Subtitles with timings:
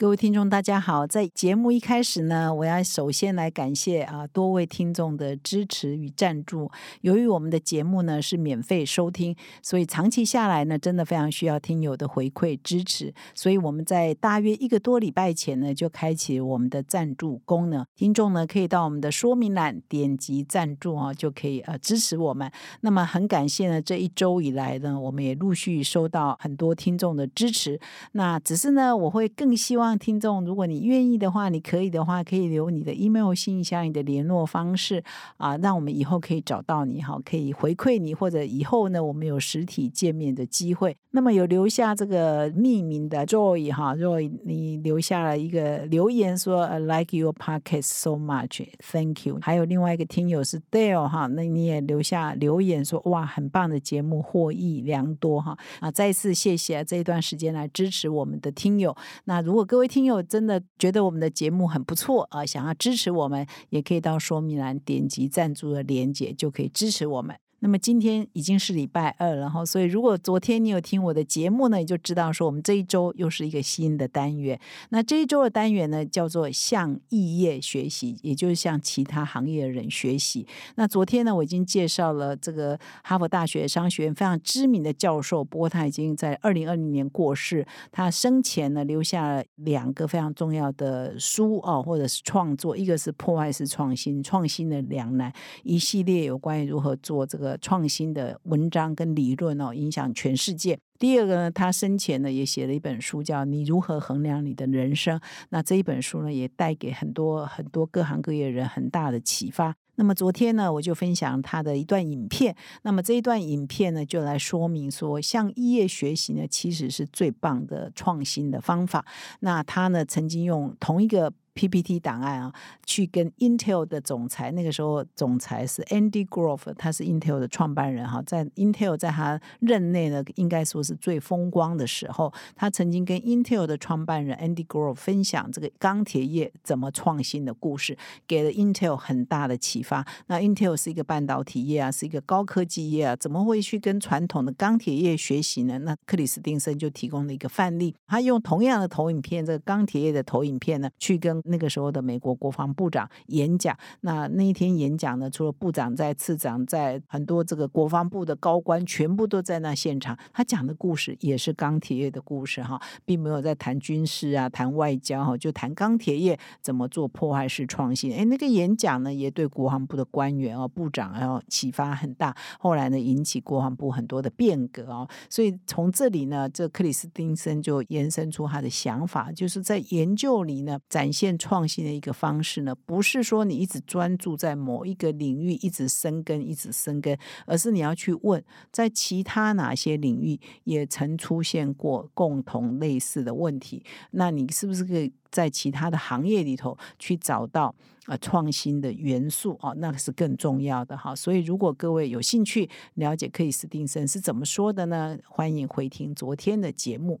[0.00, 1.06] 各位听众，大家好！
[1.06, 6.70] 在节目一开始呢，我要首先来感谢啊多位听众的支持与赞助。
[7.02, 13.12] 由于我们的节目呢是免费收听，所以长期下来呢，真的非常需要听友的回馈支持。
[13.34, 17.84] 所以我们在大约一个多礼拜前呢，就开启我们的赞助功能。
[17.94, 22.50] 听众呢可以到我们的说明栏点击赞助啊，就可以呃支持我们。
[22.80, 27.78] 那么很感谢呢，这一周以来呢，我们也陆续收到很多听众的支持。
[28.12, 29.89] 那只是呢，我会更希望。
[29.98, 35.02] 听众，如果你愿意的话，你可以的话，可以留你的 email 信箱、你的联络方式
[35.36, 40.96] 啊，让我们以后可以找到你哈，可以回馈你，或者以后呢，我们有实体见面的机会。
[41.12, 49.38] 那么有留下这个匿名的 Joy 哈，Joy，你留下了一个留言说 I like your podcast so much，thank you。
[49.42, 55.90] 还有另外一个听友是 Dale 哈，那你也留下留言说哇，很棒的节目，获益良多哈啊！
[55.90, 58.96] 再次谢谢这一段时间来支持我们的听友。
[59.24, 67.34] 那如果各位各位听友真的觉得我们的节目很不错啊，想要支持我们，也可以到说明栏点击赞助的链接，就可以支持我们。
[67.62, 74.58] 那么今天已经是礼拜二了哈，所以如果昨天你有听我的节目呢，你就知道说我们这一周又是一个新的单元。
[74.88, 80.46] 那这一周的单元呢，叫做向异业学习，也就是向其他行业的人学习。
[80.76, 87.66] 那昨天呢，我已经介绍了这个哈佛大学商学院非常知名的教授，不过他已经在二零二零年过世。
[87.92, 95.30] 他生前呢，留下了两个非常重要的书哦，或者是创作，一个是破坏式创新，创新的两难，
[95.62, 97.49] 一系列有关于如何做这个。
[97.58, 100.78] 创新的文章跟理论哦，影响全世界。
[100.98, 105.18] 第二个呢，他生前呢也写了一本书，叫《你如何衡量你的人生》。
[105.48, 109.74] 那这一本书呢，也带给很多很多各行各业人很大的启发。
[109.94, 112.54] 那么昨天呢，我就分享他的一段影片。
[112.82, 119.04] 那么这一段影片呢，就来说明说，向异业学习呢，其实是最棒的创新的方法。
[119.40, 121.32] 那他呢，曾经用同一个。
[121.60, 122.50] PPT 档案啊，
[122.86, 137.94] 去跟 Intel 的总裁，那个时候总裁是 Andy Grove，他是 Intel 的创办人哈，在 Intel 在他任内呢，应该说是最风光的时候，他曾经跟 Intel 的创办人 Andy Grove 分享这个钢铁业怎么创新的故事，
[138.26, 140.06] 给了 Intel 很大的启发。
[140.28, 145.78] 那 Intel 是一个半导体业啊，是一个高科技业啊，怎么会去跟传统的钢铁业学习呢？
[145.80, 160.16] 那克里斯汀森就提供了一个范例，他用同样的投影片，这个钢铁业的投影片呢，去跟那个时候的美国国防部长演讲，那那一天演讲呢，除了部长在，次长在，很多这个国防部的高官全部都在那现场。
[160.32, 168.14] 他讲的故事也是钢铁业的故事哈，并没有在谈军事啊，谈外交哈，就谈钢铁业怎么做破坏式创新。
[168.14, 172.34] 哎，那个演讲呢，也对国防部的官员哦，部长哦启发很大。
[172.58, 175.08] 后来呢，引起国防部很多的变革哦。
[175.28, 181.29] 所以从这里呢，这克里斯汀森就延伸出他的想法，就是在研究里呢展现。
[181.38, 193.82] 创新的一个方式呢，不是说你一直专注在某一个领域，一直生根，一直生根，而是你要去问，在其他哪些领域也曾出现过共同类似的问题，
[194.12, 197.74] 那你是不是可以在其他的行业里头去找到
[198.06, 199.74] 啊创新的元素哦？
[199.78, 201.14] 那个是更重要的哈。
[201.14, 205.16] 所以，如果各位有兴趣了解克里斯汀森是怎么说的呢？
[205.28, 207.20] 欢迎回听昨天的节目。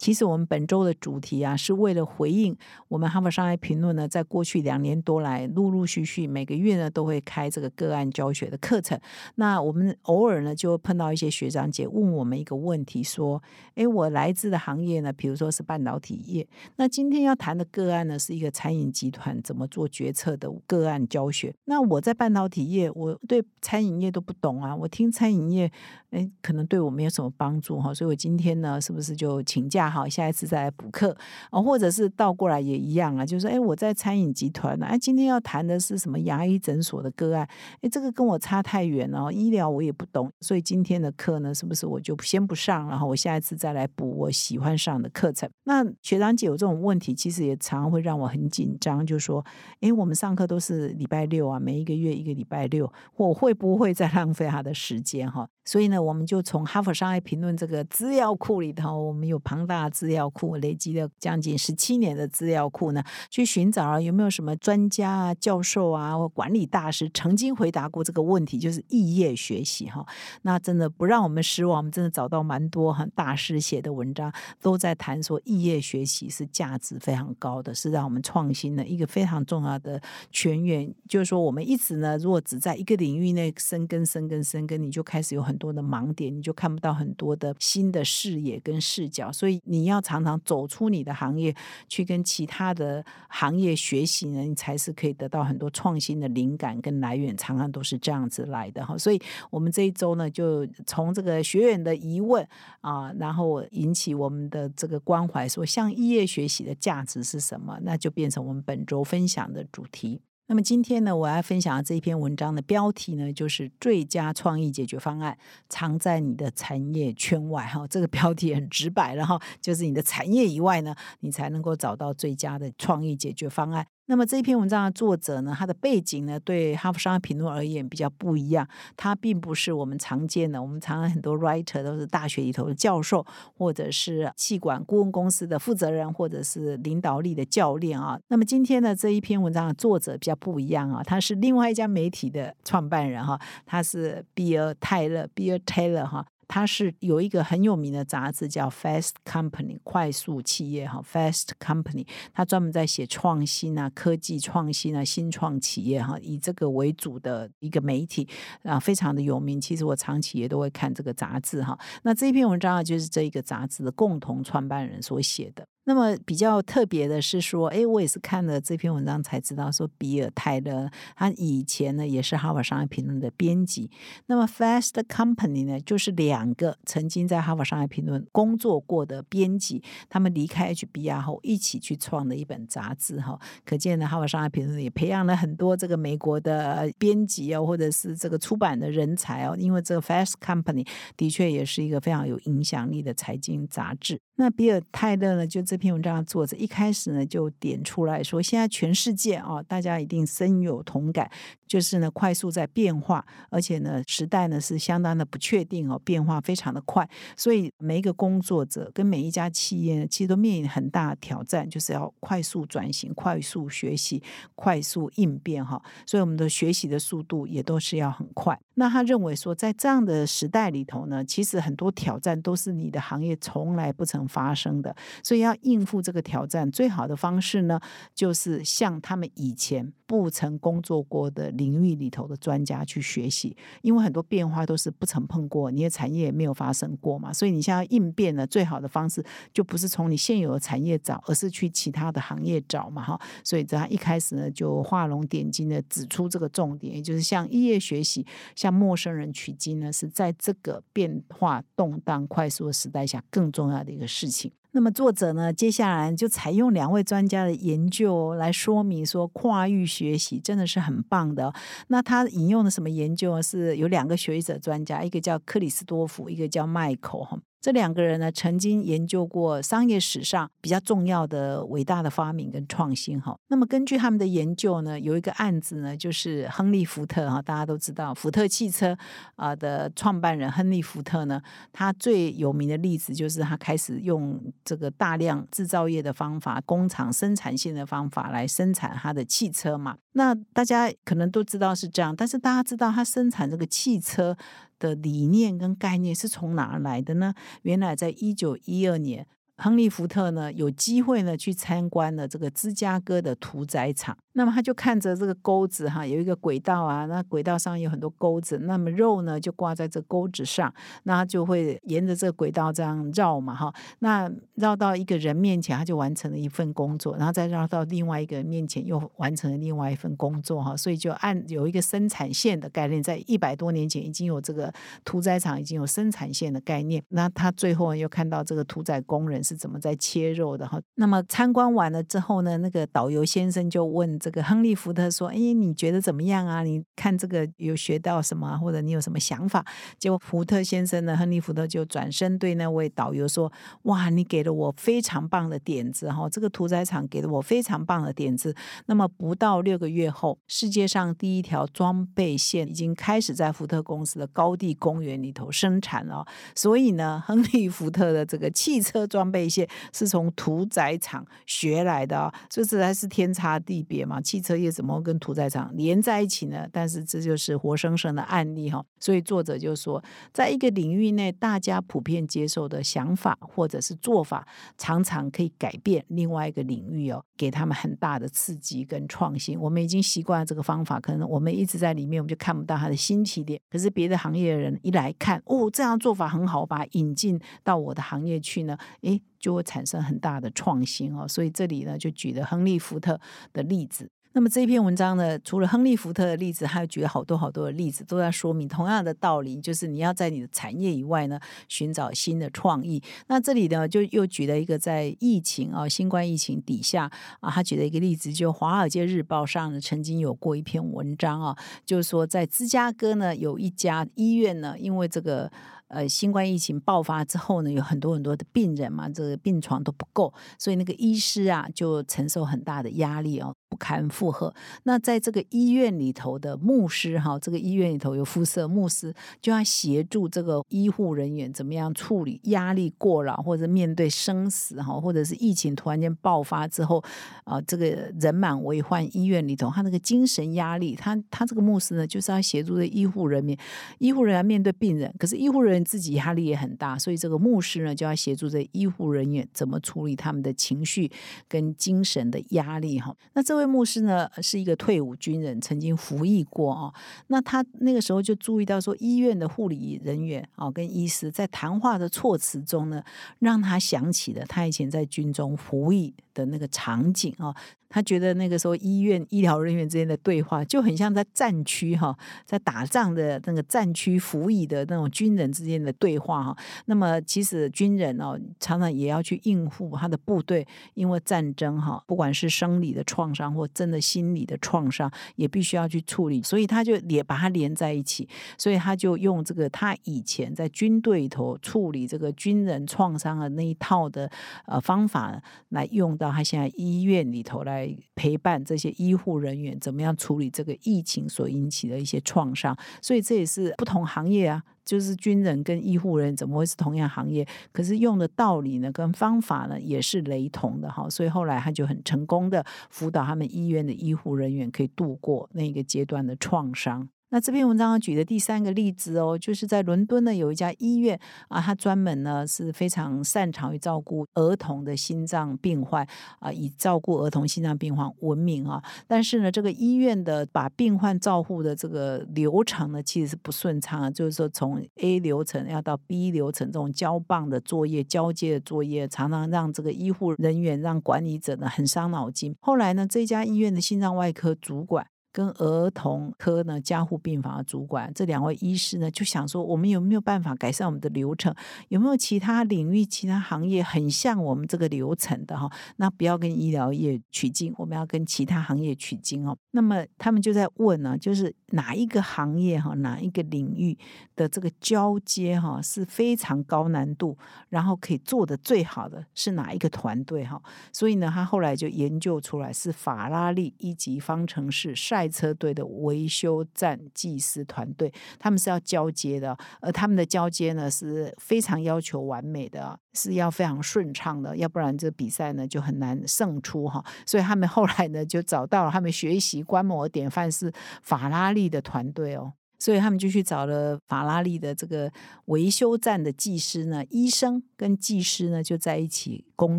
[0.00, 2.56] 其实我们本周的主题啊，是为了回应
[2.88, 8.98] 我们哈佛商业评论呢，在过去两年多来，陆陆续续每个月呢都会开这个个案教学的课程。
[9.34, 13.42] 那我们偶尔呢就碰到一些学长姐问我们一个问题，说
[13.76, 21.54] ：“诶，我来自的行业呢，比如说是半导体业，那今天要谈的个案呢是一个餐饮集团怎么做决策的个案教学。
[21.66, 25.70] 那我在半导体业，我对餐饮业都不懂啊，我听餐饮业
[26.10, 31.16] 哎，可能对我没有什么帮助哈，所以我今天呢，是不是就请假哈，下一次再来补课
[31.50, 31.60] 啊？
[31.62, 37.48] 或者是倒过来也一样啊，就是哎，我在餐饮集团呢，哎，今天要谈的是什么牙医诊所的个案？
[37.80, 45.48] 哎，这个跟我差太远了，医疗我也不懂，所以今天的课呢，是不是我就先不上，然后我下一次再来补我喜欢上的课程？
[45.64, 49.44] 那学长姐有这种问题，其实也常常会让我很紧张，就说，
[49.80, 55.48] 哎，我们上课都是礼拜六啊，每一个月一个礼拜六，我会不会再 浪费他的时间哈？
[55.64, 70.04] 所以呢，我们就从《哈佛商业评论》这个资料库里头，我们有庞大的资料库，累积了将近十七年的资料库呢，去寻找啊有没有什么专家啊、教授啊或管理大师曾经回答过这个问题，就是异业学习哈。
[70.42, 80.92] 那真的不让我们失望，我们真的找到蛮多很大师写的文章，都在谈说异业学习是价值非常高的，是让我们创新的一个非常重要的泉源。
[81.08, 91.52] 就是说，我们一直呢，如果只在一个领域内生根、生根、生根，你就开始有很很多的盲点，你就看不到很多的新的视野跟视角，所以你要常常走出你的行业，
[91.88, 98.96] 去跟其他的行业学习呢，你才是可以得到很多创新的灵感跟来源，常常都是这样子来的哈。
[98.96, 99.20] 所以，
[99.50, 102.46] 我们这一周呢，就从这个学员的疑问
[102.80, 110.20] 啊，然后引起我们的这个关怀，说向异业学习的价值是什么，那就变成我们本周分享的主题。
[110.50, 115.38] 那么今天呢，我要分享的这一篇文章的标题呢，就是“最佳创意解决方案
[115.68, 117.62] 藏在你的产业圈外”。
[117.72, 123.86] 哈，这个标题很直白然后，就是你的产业以外呢，你才能够找到最佳的创意解决方案。
[124.10, 128.66] 那么这一篇文章的作者呢，他的背景呢，对《哈佛商业评论》而言比较不一样。
[128.96, 133.24] 他并不是我们常见的，我们常常很多 writer 都是大学里头的教授，
[133.56, 138.18] 或者是气管顾问公司的负责人，或者是领导力的教练啊。
[138.26, 146.26] 那么今天呢，这一篇文章的作者比较不一样啊，他是另外一家媒体的创办人哈，他是比尔泰勒，比尔 Taylor 哈。
[146.52, 158.28] 它是有一个很有名的杂志叫 Fast Company 快速企业哈 Fast Company，它专门在写创新啊、科技创新啊、新创企业哈，以这个为主的一个媒体
[158.64, 159.60] 啊，非常的有名。
[159.60, 161.78] 其实我长期也都会看这个杂志哈。
[162.02, 165.64] 那这篇文章啊，就是这一个杂志的共同创办人所写的。
[165.90, 173.90] 那么比较特别的是说，哎，我也是看了这篇文章才知道，说比尔泰勒他以前呢也是哈佛商业评论的编辑。
[174.26, 183.36] 那么 Fast Company 呢，就是两个曾经在哈佛商业评论工作过的编辑，他们离开 HBR 后一起去创的一本杂志哈。
[183.64, 189.56] 可见呢，哈佛商业评论也培养了很多这个美国的编辑哦，或者是这个出版的人才哦。
[189.58, 190.86] 因为这个 Fast Company
[191.16, 194.20] 的确也是一个非常有影响力的财经杂志。
[194.40, 201.30] 那比尔泰勒呢，就这篇文章的作者，一开始呢就点出来说，现在全世界啊，大家一定深有同感，
[201.66, 207.06] 就是呢快速在变化，而且呢时代呢是相当的不确定哦，变化非常的快，
[207.36, 214.22] 所以每一个工作者跟每一家企业，其实都面临很大的挑战，就是要快速转型、快速学习、
[214.54, 218.58] 快速应变哈，所以我们的学习的速度也都是要很快。
[218.76, 227.80] 那他认为说，在这样的时代里头呢，其实很多挑战都是你的行业从来不曾发生的，所以要应付这个挑战，最好的方式呢，
[228.14, 243.20] 就是向他们以前不曾工作过的领域里头的专家去学习，因为很多变化都是不曾碰过，你的产业也没有发生过嘛，所以你现在应变呢最好的方式，就不是从你现有的产业找，而是去其他的行业找嘛，哈。
[243.42, 254.52] 所以他一开始呢，就画龙点睛的指出这个重点，也就是向业学习，向陌生人取经呢，是在这个变化动荡、快速的时代下更重要的一个事事情。
[254.72, 261.52] 那么作者呢，接下来就采用两位专家的研究来说明说，跨域学习真的是很棒的。
[261.88, 267.38] 那他引用的什么研究是有两个学者专家，一个叫克里斯多夫，一个叫迈克哈。
[267.60, 273.36] 这两个人呢，曾经研究过商业史上比较重要的伟大的发明跟创新哈。
[273.48, 278.96] 那么根据他们的研究呢，有一个案子呢，就是亨利福特哈，大家都知道福特汽车
[279.36, 289.96] 啊的创办人亨利福特呢，他最有名的例子就是他开始用这个大量制造业的方法，工厂生产线的方法来生产他的汽车嘛。
[290.12, 294.34] 那大家可能都知道是这样，但是大家知道他生产这个汽车。
[294.80, 297.32] 的理念跟概念是从哪儿来的呢？
[297.62, 299.24] 原来在一九一二年，
[299.56, 304.18] 亨利福特呢有机会呢去参观了这个芝加哥的屠宰场。
[304.32, 310.72] 那么他就看着这个钩子哈，有一个轨道啊，那轨道上有很多钩子，那么肉呢就挂在这钩子上，
[311.02, 324.72] 那他就会沿着这个轨道这样绕嘛哈，那绕到一个人面前，他就完成了一份工作，然后再绕到另外一个人面前，又完成了另外一份工作哈，所以就按有一个生产线的概念，在一百多年前已经有这个
[325.04, 334.29] 屠宰场已经有生产线的概念，那他最后又看到这个屠宰工人是怎么在切肉的哈，那么参观完了之后呢，那个导游先生就问这。
[334.30, 336.62] 这个亨利福特说：“哎，你觉得怎么样啊？
[336.62, 339.66] 你看这个有学到什么，或者你有什么想法？”
[339.98, 343.52] 结果福特先生呢，亨利福特就转身对那位导游说
[343.90, 346.28] ：“哇，你给了我非常棒的点子哈！
[346.28, 348.54] 这个屠宰场给了我非常棒的点子。
[348.86, 356.24] 那么不到六个月后，世界上第一条装备线已经开始在福特公司的高地公园里头生产了。
[356.54, 366.66] 所以呢，亨利福特的这个汽车装备线是从屠宰场学来的啊，这实在是天差地别。”嘛，汽车业怎么跟屠宰场连在一起呢？
[366.72, 368.84] 但是这就是活生生的案例哈。
[368.98, 370.02] 所以作者就说，
[370.32, 379.58] 在一个领域内，大家普遍接受的想法或者是做法，常常可以改变另外一个领域哦，给他们很大的刺激跟创新。
[379.60, 383.60] 我们已经习惯了这个方法，可能我们一直在里面，我们就看不到它的新起点。
[383.70, 393.18] 可是别的行业的人一来看，哦，这样做法很好，把引进到我的行业去呢，诶，就会产生很大的创新哦，所以这里呢就举了亨利福特
[393.52, 394.08] 的例子。
[394.32, 403.02] 那么这篇文章呢，除了亨利福特的例子，还有举了好多好多的例子，都在说明同样的道理，就是你要在你的产业以外呢，寻找新的创意。
[403.26, 415.50] 那这里呢，就又举了一个在疫情啊，新冠疫情底下啊，他举了一个例子，就《华尔街日报》上呢曾经有过一篇文章啊，就是说在芝加哥呢有一家医院呢，因为这个。
[415.90, 424.52] 呃，新冠疫情爆发之后呢，有很多很多的病人嘛，这个病床都不够，所以那个医师啊就承受很大的压力哦，不堪负荷。
[424.82, 437.02] 那在这个医院里头的牧师哈，这个医院里头有肤色牧师，就要协助这个医护人员怎么样处理压力过劳，或者面对生死哈，或者是疫情突然间爆发之后
[437.44, 443.56] 啊，这个人满为患医院里头，他那个精神压力，他他这个牧师呢，就是要协助的医护人员，
[443.98, 445.80] 医护人员面对病人，可是医护人员。
[445.90, 451.10] 自己压力也很大，所以这个牧师呢就要协助这医护人员怎么处理他们的情绪
[451.48, 453.16] 跟精神的压力哈。
[453.32, 456.92] 那这位牧师呢是一个退伍军人，曾经服役过啊。
[457.28, 463.02] 那他那个时候就注意到说，医院的护理人员啊跟医师在谈话的措辞中呢，
[463.38, 467.54] 让他想起了他以前在军中服役的那个场景啊。
[467.92, 476.56] 他觉得那个时候医院医疗人员之间的对话就很像在战区哈，在打仗的那个战区服役的那种军人之间的对话哈。
[476.84, 480.64] 那么其实军人哦，常常也要去应付他的部队，
[480.94, 486.42] 因为战争哈，不管是生理的创伤或真的心理的创伤，也必须要去处理。
[486.42, 488.28] 所以他就连把它连在一起，
[488.58, 494.28] 所以他就用这个他以前在军队里头处理这个军人创伤的那一套的
[494.66, 497.60] 呃方法来用到他现在医院里头。
[497.60, 507.46] 来陪伴这些医护人员怎么样处理这个疫情所引起的一些创伤，所以这也是不同行业啊，就是军人跟医护人怎么会是同样行业？
[507.70, 511.08] 可是用的道理呢，跟方法呢也是雷同的哈。
[511.08, 517.08] 所以后来他就很成功的辅导他们医院的医护人员可以度过那个阶段的创伤。
[517.32, 521.18] 那这篇文章举的第三个例子哦，就是在伦敦呢有一家医院
[521.48, 526.04] 啊，它专门呢是非常擅长于照顾儿童的心脏病患
[526.40, 528.82] 啊，以照顾儿童心脏病患闻名啊。
[529.06, 534.10] 但是呢，这个医院的把病患照护的这个流程呢，其实是不顺畅啊。
[534.10, 542.56] 就是说，从 A 流程要到 B 流程这种交棒的作业、交接的作业，常常让这个医护人员、让管理者呢很伤脑筋。
[542.60, 545.06] 后来呢，这家医院的心脏外科主管。
[545.32, 551.54] 跟儿童科呢，加护病房的主管这两位医师呢，就想说，我们有没有办法改善我们的流程？
[551.88, 555.70] 有没有其他领域、其他行业很像我们这个流程的哈？
[555.96, 559.56] 那不要跟医疗业取经，我们要跟其他行业取经哦。
[559.70, 563.96] 那么他们就在问呢，就是哪一个行业哈，哪一个领域
[564.34, 570.60] 的这个交接哈是非常高难度，然后可以做的最好的是哪一个团队哈？
[570.92, 575.19] 所以呢，他后来就研究出来是法拉利一级方程式赛。
[575.20, 587.04] 赛车队的维修站技师团队，他们是要交接的，而他们的交接呢是非常要求完美的，是要非常顺畅的，要不然这比赛呢就很难胜出哈。
[587.26, 590.72] 所以他们后来呢就找到了他们学习观摩典范是
[591.02, 592.54] 法拉利的团队哦。
[592.78, 595.12] 所以他们就去找了法拉利的这个
[595.46, 599.78] 维修站的技师呢，医生跟技师呢就在一起工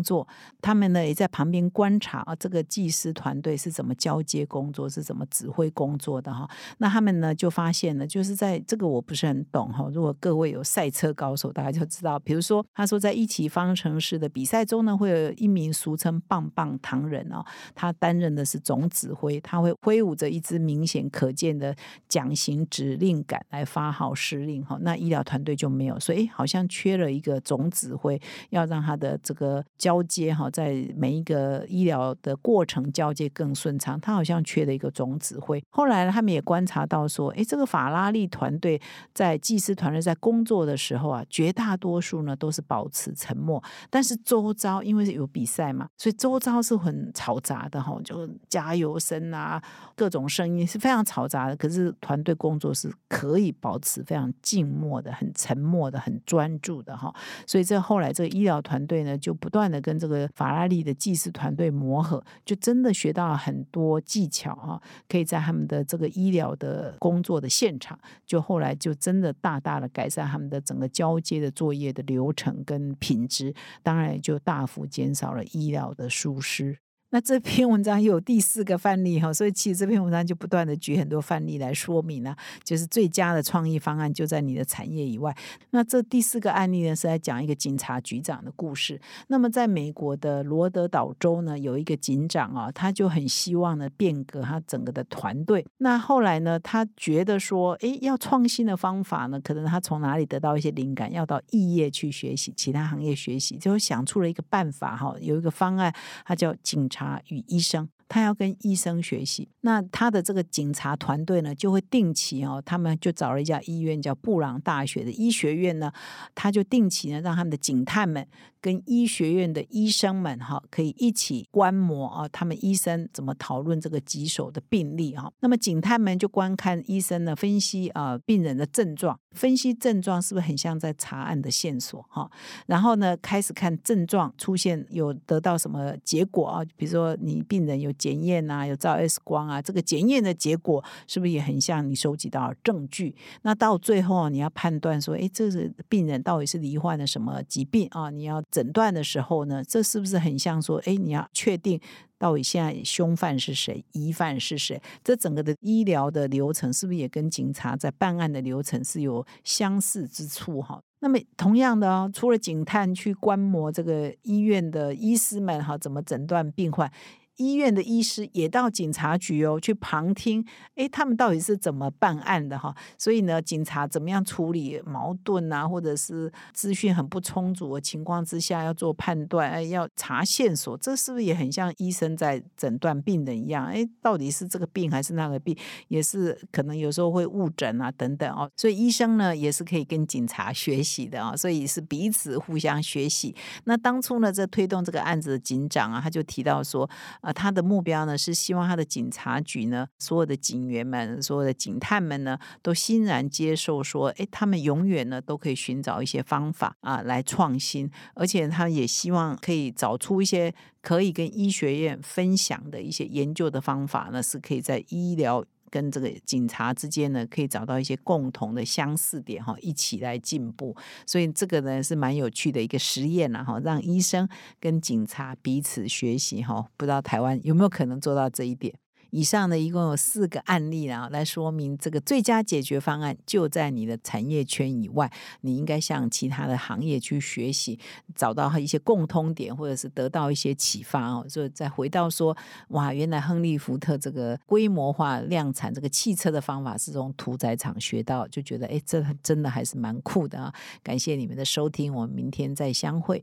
[0.00, 0.24] 作，
[0.60, 6.48] 他们呢也在旁边观察啊，这个技师团队是怎么交接工作，是怎么指挥工作的哈。
[6.78, 9.90] 那他们呢就发现了，就是在这个我不是很懂哈。
[9.92, 21.74] 如果各位有赛车高手，大家就知道，比如说他说在一起方程式的比赛中呢，会有一名俗称棒棒糖人哦，他担任的是总指挥，他会挥舞着一支明显可见的
[22.08, 24.78] 桨形指令杆来发号施令哈。
[24.82, 28.20] 那医疗团队就没有，所以好像缺了一个总指挥，
[28.50, 35.60] 要让他的这个交接哈，在每一个医疗的过程交接更顺畅，他好像缺了一个总指挥。
[35.70, 38.80] 后来他们也观察到说，哎，这个法拉利团队
[39.12, 43.60] 在技师团队在工作的时候啊，绝大多数呢都是保持沉默，
[43.90, 49.60] 但是周遭因为是有比赛嘛，所以周遭是很嘈杂的哈，就加油声啊，
[49.96, 51.56] 各种声音是非常嘈杂的。
[51.56, 57.12] 可是团队工作是可以保持非常静默的、很沉默的、很专注的哈。
[57.48, 76.78] 所以这后来这个医疗团队呢，就不断跟这个法拉利的技师团队磨合，就真的学到了很多技巧啊，可以在他们的这个医疗的工作的现场，就后来就真的大大的改善他们的整个交接的作业的流程跟品质，当然就大幅减少了医疗的疏失。
[77.14, 85.36] 那这篇文章有第四个范例哈，所以其实这篇文章就不断的举很多范例来说明呢，就是最佳的创意方案就在你的产业以外。
[85.72, 88.98] 那这第四个案例呢，是在讲一个警察局长的故事。
[89.28, 95.62] 那么在美国的罗德岛州呢，有一个警长啊，他就很希望呢变革他整个的团队。
[95.76, 107.01] 那后来呢，他觉得说，哎，要创新的方法呢，可能他从哪里得到一些灵感，要到异业去学习，其他行业学习，就想出了一个办法哈，有一个方案，他叫警察。
[107.02, 109.48] 啊，与医生，他要跟医生学习。
[109.62, 115.92] 那他的这个警察团队呢，就会定期哦，他们就找了一家医院，叫布朗大学的医学院呢，
[116.34, 118.26] 他就定期呢，让他们的警探们。
[118.62, 125.30] 跟医学院的医生们哈，可以一起观摩啊，他们医生怎么讨论这个棘手的病例哈。
[125.40, 132.30] 那么警探们就观看医生呢分析啊病人的症状，分析症状是不是很像在查案的线索哈。
[132.66, 143.16] 然后呢开始看症状出现有得到什么结果啊，比如说你病人有检验啊，有照 X 光啊，这个检验的结果是不是也很像你收集到证据？
[143.42, 148.08] 那到最后你要判断说，哎，这是病人到底是罹患了什么疾病啊？
[148.08, 148.40] 你要。
[148.52, 151.80] 诊断的时候呢，这是不是很像说，哎，你要确定
[152.18, 154.80] 到底现在凶犯是谁，疑犯是谁？
[155.02, 160.62] 这整个的医疗的流程是不是也跟警察在办案的流程是有相似之处？
[160.62, 166.92] 哈，那么同样的哦，除了警探去观摩这个医院的医师们哈，怎么诊断病患？
[167.36, 172.74] 医院的医师也到警察局哦，去旁听，哎，他们到底是怎么办案的哈？
[172.98, 183.64] 所以呢，警察怎么样处理矛盾啊，或者是资讯很不充足的情况之下要做判断，哎，要查线索，这是不是也很像医生在诊断病人一样？
[183.66, 185.56] 哎，到底是这个病还是那个病？
[185.88, 188.50] 也是可能有时候会误诊啊，等等哦。
[188.56, 193.34] 所以医生呢，也是可以跟警察学习的啊，所以是彼此互相学习。
[193.64, 196.88] 那当初呢，这推动这个案子的警长啊，他就提到说。
[197.22, 215.44] 啊，他的目标呢是希望他的警察局呢，所有的警员们、所有的警探们呢，都欣然接受说，哎，他们永远呢都可以寻找一些方法啊来创新，而且他也希望可以找出一些可以跟医学院分享的一些研究的方法呢，是可以在医疗。
[215.72, 220.76] 跟这个警察之间呢，可以找到一些共同的相似点哈，一起来进步。
[221.06, 224.28] 所以这个呢是蛮有趣的一个实验了哈，让医生
[224.60, 226.66] 跟警察彼此学习哈。
[226.76, 228.74] 不知道台湾有没有可能做到这一点？
[229.12, 237.78] 以上呢，一共有四个案例啊，来说明这个最佳解决方案就在你的产业圈以外，你应该向其他的行业去学习，
[238.14, 241.26] 找到一些共通点，或者是得到一些启发哦。
[241.28, 242.34] 所以再回到说，
[242.68, 250.54] 哇，原来亨利福特这个规模化量产这个汽车的方法是从屠宰场学到，就觉得哎，这真的还是蛮酷的啊！
[250.82, 253.22] 感谢你们的收听，我们明天再相会。